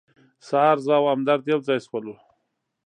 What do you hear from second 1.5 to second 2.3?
یو ځای شولو.